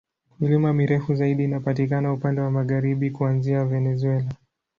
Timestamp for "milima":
0.39-0.73